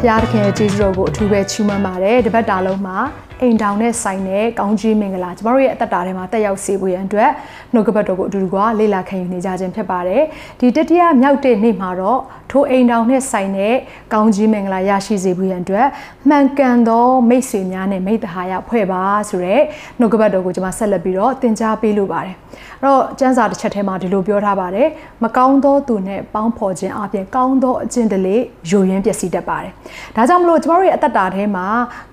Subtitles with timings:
[0.00, 2.98] ဘုရားသခင်ရဲ့ကျေးဇူးတော်ကိုအထူးပဲချီးမွမ်းပါတယ်တပတ်တာလုံးမှာ
[3.42, 7.30] အိမ်တောင်နဲ့ဆိုင်တဲ့ကောင်းကြီးမင်္ဂလာကျမတို့ရဲ့အသက်တာထဲမှာတက်ရောက်စေဖို့ရန်အတွက်
[7.72, 10.22] နှုတ်ကပတ်တော်ကိုအတူတူကလေ့လာခံယူနေကြခြင်းဖြစ်ပါတယ်
[10.60, 13.74] ဒီတတိယမြောက်တဲ့နေ့မှာတော့ထိုအိမ်တောင်နဲ့ဆိုင်တဲ့
[14.12, 15.86] ကောင်းကြီးမင်္ဂလာရရှိစေဖို့ရန်အတွက်
[16.28, 19.62] မှန်ကန်သောမိတ်ဆွေများနဲ့မိတ္တဟာယဖွဲ့ပါဆိုတဲ့
[19.98, 22.36] နှုတ်ကပတ်တော်ကိုကျွန်မဆက်လက်ပြီးတော့သင်ကြားပေးလိုပါတယ်
[22.82, 24.88] အဲ့တော့ကျမ်းစာတစ်ချက်ထဲမှာဒီလိုပြောထားပါတယ်
[25.22, 28.36] မကောင်းသောသူနဲ့ပေါင်းဖော်ခြင်းအပြင်ကောင်းသောအကျင့်တလေ
[28.70, 29.72] ယိုယွင်းပျက်စီးတတ်ပါတယ်
[30.16, 31.66] ဒါကြောင့်မလို့ကျမတို့ရဲ့အသက်တာထဲမှာ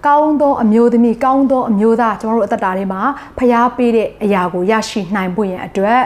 [0.08, 3.02] ကောင်းသောအမျိုးသမီးကောင်းသောအမျိုးသားကျမတို့အသက်တာထဲမှာ
[3.38, 6.02] ဖျားပေးတဲ့အရာကိုရရှိနိုင်ဖို့ရန်အတွက်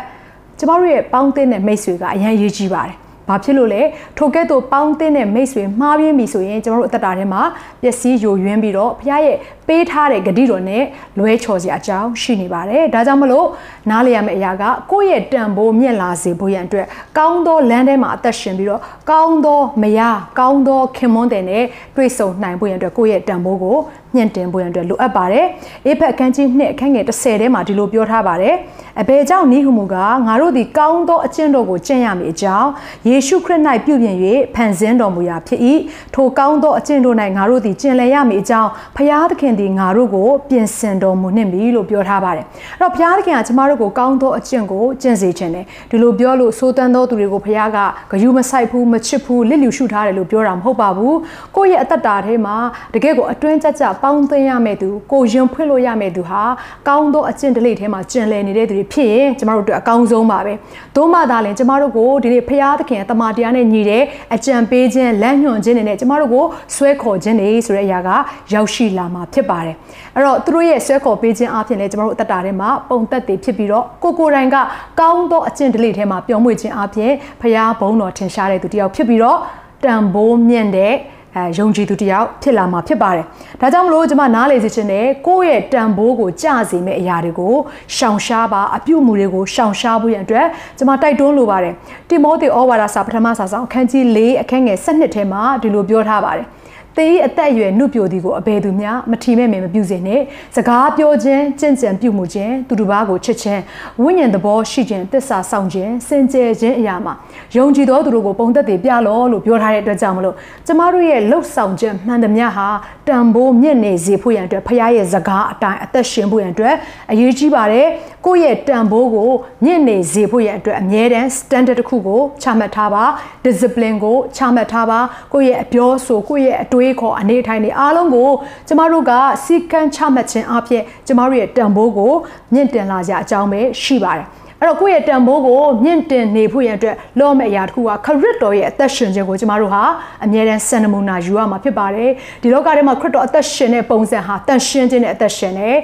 [0.58, 2.95] ကျမတို့ရဲ့ပေါင်းသင်းတဲ့မိတ်ဆွေကအရန်ရေးကြီးပါတယ်
[3.28, 3.81] ဘာဖြစ်လို့လဲ
[4.17, 7.42] ထိုကဲ့သို့ပေါင်းသင်းတဲ့မိတ်ဆွေမှားပြင်းပြီဆိုရင်ကျွန်တော်တို့အသက်တာထဲမှာ
[7.81, 10.84] ပျက်စီးယိုယွင်းပြီးတော့ဘုရားရဲ့ပေးထားတဲ့ဂတိတော်နဲ့
[11.19, 13.47] လွဲချော်စရာအကြောင်းရှိနေပါတယ်ဒါကြောင့်မလို့
[13.89, 16.86] နားလည်ရမယ့်အရာကကိုယ့်ရဲ့တန်ဖိုးမြင့်လာစေဖို့ရန်အတွက်
[17.17, 21.64] ကောင်းသောလမ်းထဲမှာအသက်ရှင်ပြီးတော့ကောင်းသောမယားကောင်းသောခင်မွန်းတဲ့နဲ့
[21.95, 23.78] တွေ့ဆုံနိုင်ဖို့ရန်အတွက်ကိုယ့်ရဲ့တန်ဖိုးကို
[24.16, 25.45] မြင့်တင်ဖို့ရန်အတွက်လိုအပ်ပါတယ်
[25.86, 28.56] အေဖက်အခန်းကြီး2အခန်းငယ်30ထဲမှာဒီလိုပြောထားပါတယ်
[29.02, 29.95] အဘယ်ကြောင့်နိဟုမူက
[30.28, 32.70] ငါတို့ဒီကောင်းသောအကျင့်တော်ကိုကျင့်ရမည်အကြောင်း
[33.08, 34.16] ယေရှုခရစ်၌ပြုပြင်၍
[34.56, 35.59] ဖန်ဆင်းတော်မူရာဖြစ်၏
[36.14, 47.78] ထိုကောင်းသောအကျင့်တို့၌ငါတို့သည်ကျင့်လည်ရမည်အကြောင်းဖျားသခင်သည်ငါတို့ကိုပြင်ဆင်တော်မူနှင့်ပြီလို့ပြောထားပါတယ်အဲ့တော့ဖျားသခင်ကကျမတို့ကိုကောင်းသောအကျင့်ကိုကျင့်စေခြင်းတယ်ဒီလိုပြောလို့သိုးတန်းသောသူတွေကိုဖျားက
[48.12, 51.18] ဂယုမဆိုင်ဘူးမချစ်ဘူးလစ်လျူရှုထားတယ်လို့ပြောတာမဟုတ်ပါဘူး
[51.56, 52.56] ကိုယ့်ရဲ့အသက်တာထဲမှာ
[52.94, 56.44] တကယ်ကိုအတွင်းကြကြပေါင်းသိမ်းရမယ့်သူကိုရင်ဖွင့်လို့ရမယ့်သူဟာ
[56.88, 60.53] ကောင်းသောအကျင့်တလိထဲမှာကျင့်လည်နေတဲ့သူတွေဖြစ်ရင်ကျမတို့တို့အကောင်းဆုံးပါပဲ
[60.96, 64.03] သို့မှသာလျှင်ကျမတို့ကိုဒီနေ့ဖရာသခင်တမန်တရားနဲ့ညီတဲ့
[64.36, 68.09] အကြံပေးခြင်းလမ်းညွှန်ခြင်းတွေနဲ့ကျမတို့ကိုဆွဲခေါ်ခြင်းတွေဆိုတဲ့အရာက
[68.53, 69.76] ရောက်ရှိလာမှာဖြစ်ပါတယ်
[70.16, 74.58] အဲ့တော့သူတို့ရဲ့ဆွဲခေါ်ပေးခြင်းအပြင်လည်းကျမတို့အသက်တာထဲမှာပုံသက်တွေဖြစ်ပြီးတော့ကိုကိုယ်တိုင်က
[75.00, 77.12] ကောင်းသောအကျင့်တလိထဲမှာပျော်မွေ့ခြင်းအပြင်
[77.42, 79.40] ဖရာဘုန်းတော်ထင်ရှားတဲ့သူတယောက်ဖြစ်ပြီးတော့
[79.84, 80.94] တန်ဖိုးမြင့်တဲ့
[81.38, 83.25] အဲယုံကြည်သူတယောက်ဖြစ်လာမှာဖြစ်ပါတယ်။
[83.62, 87.56] ဒါကြောင့်မလို့ကျွန်မနားလေစေချင်တယ်ကိုယ့်ရဲ့တန်ဖိုးကိုကြစေမယ့်အရာတွေကို
[87.96, 90.47] ရှောင်ရှားပါအပြုမှုတွေကိုရှောင်ရှားဖို့ရန်အတွက်
[90.78, 91.74] ကျွန်မတိုက်တွန်းလိုပါတယ်။
[92.09, 96.47] တိမောသေဩဝါဒစာပထမစာဆောင်အခန်းကြီး၄အခန်းငယ်၁၂ထဲမှာဒီလိုပြောထားပါတယ်။
[96.97, 100.22] သေ၏အသက်အရွယ်နှုတ်ပြိုသည်ကိုအဘယ်သူမျှမထီမဲ့မယ်မပြုစေနဲ့
[100.56, 103.62] စကားပြောခြင်းကြင်ကြံပြုမှုခြင်းသူတစ်ပါးကိုချစ်ခြင်း
[104.02, 107.13] ဝိညာဉ်သဘောရှိခြင်းတစ္ဆာဆောင်ခြင်းစင်ကြယ်ခြင်းအရာမှာ
[107.56, 110.35] ယုံကြည်သောသူတို့ကိုပုံသက်တည်ပြလောလို့ပြောထားတဲ့အတွက်ကြောင့်မလို့
[110.68, 112.68] ကျမတို့ရဲ့လှုပ်ဆောင်ခြင်းမှန်သမျှဟာ
[113.08, 116.75] တန်ဖိုးမြင့်နေစေဖို့ရန်အတွက်ဖခင်ရဲ့စကားအတိုင်းအသက်ရှင်ဖို့ရန်အတွက်
[117.12, 117.88] အရေးကြီးပါတယ်
[118.28, 119.32] ကိုယ့်ရဲ့တန်ဖိုးကို
[119.64, 123.04] မြင့်နေစေဖို့ရန်အတွက်အမြဲတမ်း standard တစ်ခုကိုချမှတ်ထားပါ
[123.46, 125.00] discipline ကိုချမှတ်ထားပါ
[125.34, 128.30] ကိုယ့်ရဲ့အပြောဆိုကိုယ့်ရဲ့အတွေးခေါ်အနေထိုင်တွေအားလုံးကို
[128.68, 129.12] ကျမတို့က
[129.44, 132.14] စီကံချမှတ်ခြင်းအပြင်ကျမတို့ရဲ့တန်ဖိုးကို
[132.54, 134.28] မြင့်တင်လာကြအကြောင်းပဲရှိပါတယ်
[134.62, 139.84] အဲ့တော့ကိုယ့်ရဲ့တန်ဖိုးကိုမြင့်တင်နေဖို့ရန်အတွက်လောမယ့်အရာတစ်ခုကခရစ်တော်ရဲ့အသက်ရှင်ခြင်းကိုကျမတို့ဟာ
[140.25, 145.75] အမြဲတမ်းစံနမူနာယူရမှာဖြစ်ပါတယ်ဒီလောကထဲမှာခရစ်တော်အသက်ရှင်တဲ့ပုံစံဟာတန်ရှင်းခြင်းနဲ့အသက်ရှင်တယ်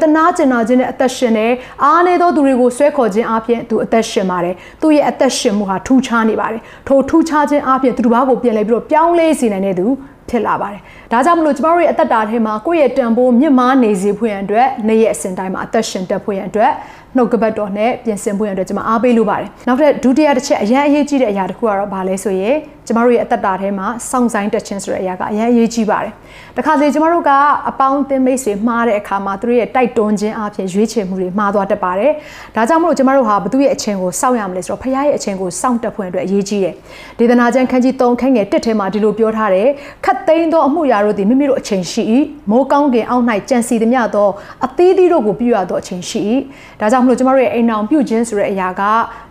[0.00, 1.52] တနာကျင်နာခြင်းနဲ့အသက်ရှင်တယ်
[1.84, 9.86] အားနေသောသူတွေကိုဆွဲခေါ်ခြင်းအပြင်သူအသက်ရှင်ပါတယ်သူရဲ့အသက်ရှင်မှုဟာထူးခြားနေပါတယ်ထိုထူးခြားခြင်းအပြင်သူတစ်ပါးကိုပြန်လဲပြီးတော့ပြောင်းလဲစေနိုင်တဲ့သူ
[10.32, 10.80] ဖြစ်လာပါတယ်။
[11.12, 16.72] ဒါကြောင့်မလို့ကျမတို့ရဲ့အသက်တာထဲမှာကိုယ့်ရဲ့တန်ဖိုးမြင့်မားနေစေဖို့ရန်အတွက်နေ့ရက်အစဉ်တိုင်းမှာအသက်ရှင်တက်ဖို့ရန်အတွက်
[17.16, 22.56] နှုတ်ကပတ်တော်နဲ့ပြင်ဆင်ဖို့ရန်အတွက်ကျွန်မအားပေးလိုပါတယ်။နောက်ထပ်ဒုတိယတစ်ချက်အရင်အရေးကြီးတဲ့အရာတစ်ခုကတော့ဘာလဲဆိုရင်
[22.86, 26.12] ကျမတို့ရဲ့အသက်တာထဲမှာစောင့်ဆိုင်တက်ခြင်းဆိုတဲ့အရာကအရင်အရေးကြီးပါတယ်။
[26.56, 27.30] တခါလေကျမတို့က
[27.68, 32.12] အပေါင်းအသင်းမိတ်ဆွေမှားတဲ့အခါမှာသူတို့ရဲ့တိုက်တွန်းခြင်းအပြင်ရွေးချယ်မှုတွေမှားသွားတတ်ပါတယ်။
[32.54, 36.74] ဒါကြောင့်မလို့ကျမတို့ဟာဘသူရဲ့အချိန်ကိုစောင့်ရမလဲဆိုတော့ဖခင်ရဲ့အချိန်ကိုစောင့်တက်ဖို့အတွက်အရေးကြီးတယ်။
[37.18, 39.68] ဒေသနာကျမ်းခန်းကြီး3ခန်းငယ်1ထဲမှာဒီလိုပြောထားတယ်။
[40.04, 42.02] ခတ်သိမ်းသောအမှုရာတို့သည်မိမိတို့အချိန်ရှိ၏။
[42.50, 44.28] မိုးကောင်းကင်အောက်၌ကြံစီသည်များသော
[44.64, 46.20] အသီးသီးတို့ကိုပြုရသောအချိန်ရှိ၏။
[46.80, 48.82] ဒါကြောင့်မလို့ကျမတို့ရဲ့အိမ်အောင်ပြုခြင်းဆိုတဲ့အရာက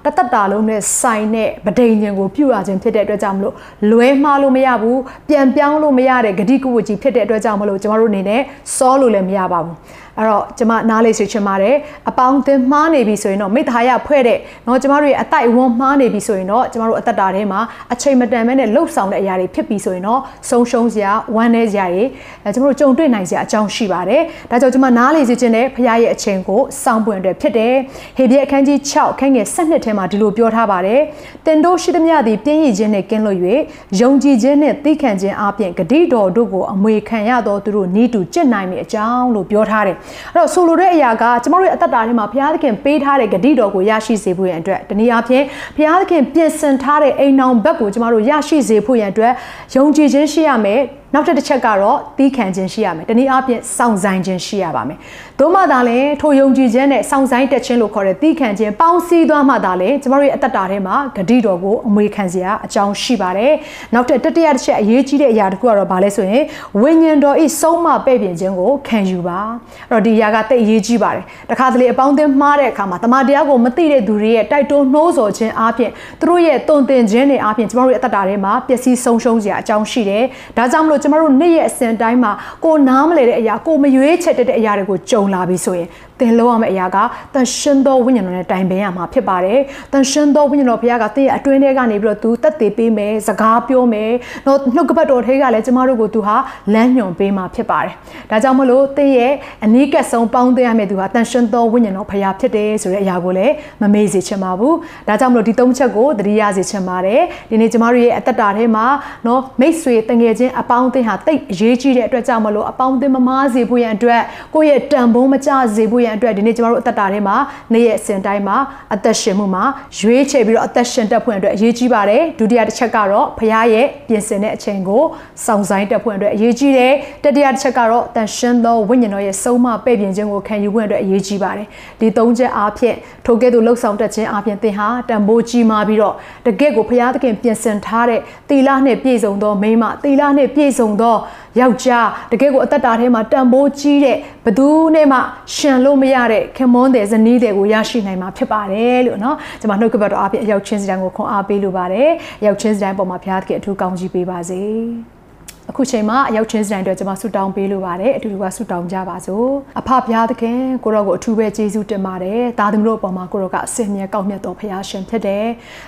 [0.06, 3.56] တသက်တာလုံးနဲ့ဆိုင်တဲ့ဗဒိန်ခြင်းကိုပြုရခြင်းဖြစ်တဲ့အတွက်ကြောင့်မလို့
[3.92, 5.00] လွဲမှားလို့မရဘူး
[5.30, 8.42] ပြန်ပြောင်းလို့မရတဲ့ဂတိကုဝကြီးဖြစ်တဲ့အတွက်ကြောင့်မလို့ကျမတို့အနေနဲ့
[8.78, 9.76] စောလို့လည်းမရပါဘူး
[10.19, 11.75] အဲ့တော့ကျမနားလေးဆွေချင်ပါတယ်
[12.09, 17.61] အပေါင်းအသင်းမှားနေပြီဆိုရင်တော့မိသားရဖွဲ့တဲ့เนาะကျမတို့ရဲ့အတိုက်ဝန်းမှားနေပြီဆိုရင်တော့ကျမတို့အသက်တာထဲမှာ
[17.93, 20.21] အချိန်မတန်မဲနဲ့လှုပ်ဆောင်တဲ့အရာတွေဖြစ်ပြီဆိုရင်တော့
[20.51, 22.05] ဆုံးရှုံးစရာဝမ်းနည်းစရာတွေ
[22.45, 27.75] အဲကျမတို့ကြုံတွေ့နိုင်စရာအကြောင်းရှိပါတယ်ဒါကြောင့်ကျမနားလေးစေချင်တဲ့ဖခင်ရဲ့အချိန်ကိုစောင့်ပွင့်အတွက်ဖြစ်တယ်
[28.17, 31.01] ဟေဘရဲအခန်းကြီး6ခန်းငယ်7ထဲ ထဲမှာဒီလိုပြောထားပါတယ်။
[31.47, 33.39] တင်တို့ရှိသမျှသည်ပြင်းရည်ခြင်းနှင့်ကင်းလွတ်၍
[34.01, 39.97] ယုံကြည်ခြင်းနှင့်သိခံခြင်းအပြင်ဂတိတော်တို့ကိုအမွေခံရသောသူတို့ဤတူจิตနိုင်မည်အကြောင်းလို့ပြောထားတယ်။
[40.34, 45.44] အဲ့တော့ဆိုလိုတဲ့အရာကကျမတို့ရဲ့အသက်တာထဲမှာဘုရားသခင်ပေးထားတဲ့ဂတိတော်ကိုရရှိစေဖို့ရန်အတွက်တနည်းအားဖြင့်
[45.76, 49.34] ဘုရားသခင်ပြင်ဆင်ထားတဲ့အိမ်အောင်ဘက်ကိုကျမတို့ရရှိစေဖို့ရန်အတွက်
[49.76, 50.82] ယုံကြည်ခြင်းရှိရမယ်
[51.14, 54.98] နောက်တစ်ချက်ကတော့တီးခံခြင်းရှိရမယ်။တနည်းအားဖြင့်စောင့်ဆိုင်ခြင်းရှိရပါမယ်။
[55.40, 63.54] သို့မှသာလည်းထိုယုံကြည်ခြင်းနဲ့စောင့်ဆိုင်တက်ခြင်းလို့ခေါ်တဲ့တီးခံခြင်းပေါင်းစည်းသွားမှသာလည်းကျမတို့ရဲ့အသက်တာထဲမှာဂတိတော်ကိုအမွေခံစရာအကြောင်းရှိပါတယ်။
[63.94, 66.44] နောက်တစ်တတိယတစ်ချက်အရေးကြီးတဲ့အရာတစ်ခုကတော့ဘာလဲဆိုရင်
[66.82, 69.40] ဝိညာဉ်တော်ဤဆုံးမပဲ့ပြင်ခြင်းကိုခံယူပါ။
[69.92, 80.24] အဲ့တော့ဒီအရာကတိတ်အရေးကြီးပါတယ်။တခါတလေအပေါင်းအသင်းမှားတဲ့အခါမှာတမန်တရားကိုမသိတဲ့သူတွေရဲ့တိုက်တွန်းနှိုးဆော်ခြင်းအားဖြင့်သူတို့ရဲ့တုံသင်ခြင်းတွေအားဖြင့်ကျမတို့ရဲ့အသက်တာထဲမှာပျက်စီးဆုံးရှုံးစရာအကြောင်းရှိတယ်။
[80.58, 82.32] ဒါကြောင့်မလို့ကျမတို့နေ့ရဲ့အစဉ်တိုင်းမှာ
[82.66, 85.88] ကိုနားမလဲတဲ့အရာကိုမရွေးချက်တဲ့အရာတွေကိုကြုံလာပြီဆိုရင်
[86.22, 86.98] သင်လုံးရမယ့်အရာက
[87.34, 89.60] တန်ရှင်းသောဝိညာဉ်တော်နဲ့တိုင်ပင်ရမှာဖြစ်ပါတယ်။
[89.94, 94.12] တန်ရှင်းသောဝိညာဉ်တော်ဘုရားကသင်ရဲ့အတွင်းထဲကနေပြီးတော့သူတက်တည်ပေးမယ်၊စကားပြောမယ်။
[94.46, 96.36] တော့နှုတ်ကပတ်တော်ထဲကလည်းကျမတို့ကိုသူဟာ
[96.74, 97.94] လမ်းညွှန်ပေးမှာဖြစ်ပါတယ်။
[98.32, 99.34] ဒါကြောင့်မလို့သင်ရဲ့
[99.66, 104.74] အနီးကပ်ဆုံးပေါင်းသင်းရမယ့်သူဟာတန်ရှင်းသောဝိညာဉ်တော်ဘုရားဖြစ်တယ်ဆိုတဲ့အရာကိုလည်းမမေ့စေချင်ပါဘူး။
[105.08, 108.86] ဒါကြောင့်မလို့ဒီသုံးချက်ကိုသတိရစေချင်ပါတယ်။ဒီနေ့ကျမတို့ရဲ့အသက်တာထဲမှာ
[109.28, 114.22] နော်မိတ်ဆွေတငယ်ချင်းအပေါင်းအသင်းဟာတိတ်အရေးကြီးတဲ့အတွက်ကြောင့်မလို့အပေါင်းအသင်းမမားစေဖို့ရန်အတွက်
[114.56, 117.36] ကိုယ့်ရဲ့တန်ဖိုးမကျစေဖို့ရန်အတွက်ဒီနေ့ကျမတို့အသက်တာထဲမှာ
[117.74, 118.58] နေ့ရက်အစဉ်တိုင်းမှာ
[118.94, 119.64] အသက်ရှင်မှုမှာ
[120.00, 125.04] ရွေးချယ်ပြီးတော့အသက်ရှင်တတ်ဖွင့်အတွက်အရေးကြီးပါတယ်ဒုတိယတစ်ချက်ကတော့ဖခင်ရဲ့ပြင်ဆင်တဲ့အချိန်ကို
[125.46, 126.94] စောင့်ဆိုင်တတ်ဖွင့်အတွက်အရေးကြီးတယ်
[127.24, 131.68] တတိယတစ်ချက်ကတော့တန်ရှင်သောဝိညာဉ်တော်ရဲ့ဆုံးမပဲ့ပြင်ခြင်းကိုခံယူဖွင့်အတွက်အရေးကြီးပါတယ်
[132.00, 136.16] ဒီသုံးချက်အားဖြင့်ထိုကဲ့သို့လှုပ်ဆောင်တတ်ခြင်းအားဖြင့်သင်ဟာတန်ဖိုးကြီးမားပြီးတော့
[136.46, 138.20] တကယ့်ကိုဖခင်သခင်ပြင်ဆင်ထားတဲ့
[138.50, 141.16] သီလနဲ့ပြည့်စုံသောမိန်းမသီလနဲ့ပြည့်စုံသော
[141.60, 145.18] ယောက်ျားတကယ်ကိုအသက်တာထဲမှာတန်ဖိုးကြီးတဲ့ဘသူနဲ့မှ
[145.56, 152.10] ရှင်လို့မရတဲ့ခင်မွန်းတဲ့ဇနီးတဲ့ကိုရရှိနိုင်မှာဖြစ်ပါတယ်လို့နော်ကျွန်မနှုတ်ကပတ်တော်အပြင်အယောက်ချင်းစီတိုင်းကိုခွန်အားပေးလိုပါတယ်
[152.46, 154.62] ယောက်ချင်းစီတိုင်းပေါ်မှာဘုရားသခင်အထူးကောင်းကြီးပေးပါစေ။
[155.70, 159.48] အခုချိန်မှာအရောက်ချင်းစတိုင်းအတွက်ကျွန်မဆုတောင်းပေးလိုပါတယ်အတူတူကဆုတောင်းကြပါစို့
[159.80, 165.46] အဖဘုရားသခင်ကိုရောကိုအထူးပဲကျေးဇူးတင်ပါတယ်သားသမီးတို့အပေါ်မှာကိုရောကအစင်မြဲကောက်မြတ်တော်ဘုရားရှင်ဖြစ်တယ်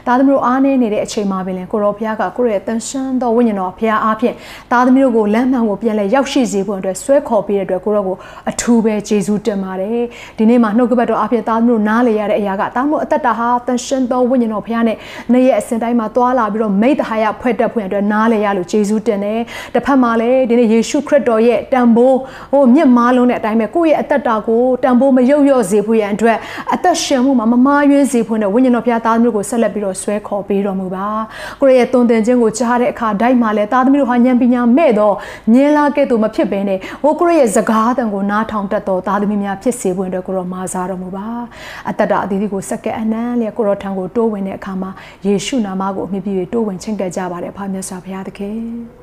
[0.07, 4.35] သားသမီးတို့အားနေနေတဲ့အချိန်မှာပင်လည်းကိုရောဘုရားကကိုရောရဲ့တန်ရှင်းတော်ဝိညာဉ်တော်ဘုရားအားဖြင့်
[4.71, 8.15] သားသမီးတို့ကိုလမ်းမှန်ကိုပြန်လဲရောက်ရှိစေဖို့အတွက်ဆွဲခေါ်ပေးတဲ့အတွက်ကိုရောကို
[8.49, 10.01] အထူးပဲကျေးဇူးတင်ပါတယ်
[10.37, 14.97] ဒီနေ့မှာနှုတ်ကပတ်တော်အားဖြင့်သားသမီးတို့နားလေရတဲ့အရာကသားသမီးတို့အသက်တာဟာတန်ရှင်းတော်ဝိညာဉ်တော်ဘုရားနဲ့
[15.33, 19.39] နေ့ရက်အစဉ်တိုင်းမှာတွာလာပြီးတော့မိတ္တဟာယဖွဲ့တက်ဖွင့်အတွက်နားလေရလို့ကျေးဇူးတင်တယ်
[19.74, 22.18] တစ်ဖက်မှာလည်းဒီနေ့ယေရှုခရစ်တော်ရဲ့တန်ဖိုး
[22.51, 26.38] ဟိုမြင့်မားလုံးတဲ့အတိုင်းပဲကိုယ့်ရဲ့အသက်တာကိုတန်ဖိုးမရုပ်ရော့စေဖို့ရန်အတွက်
[26.74, 31.07] အသက်ရှင်မှုမှာမမားယွင်းစေဖို့နဲ့ဝိညာဉ်တော်ဘုရားသားသမီးကိုဆက်လက်ပြီးတော့ဆွဲခေါ်ပေးတော်မူပါ
[31.62, 35.15] ကိုယ့်ရဲ့တုံတင်ခြင်းကိုကြားတဲ့အခါတိုင်းမှာလည်းသားသမီးတို့ဟာဉာဏ်ပညာမဲ့တော့
[35.54, 41.27] မြင်လာခဲ့သူမဖြစ်ဘဲနဲ့ဟိုကိုယ့်ရဲ့စကားတန်ကိုနားထောင်တတ်တော်သားသမီးများဖြစ်စေဖို့အတွက်ကိုရောမာစားတော်မူပါ
[41.89, 44.92] အသက်တာအသီးသီးကိုစက္ကဲအနမ်းလျက်ကိုရောထံကိုတိုးဝင်တဲ့အခါမှာ
[45.25, 49.02] ယေရှုနာမကိုအမြင့်ပြည့်တိုးဝင်ချင့်ကပ်ကြပါတယ်ဖာမြတ်စွာဘုရားသခင်